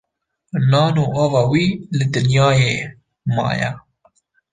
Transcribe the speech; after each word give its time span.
Nan 0.71 0.95
û 1.03 1.05
ava 1.23 1.43
wî 1.51 1.65
li 1.97 2.05
dinyayê 2.13 2.75
maye 3.35 3.71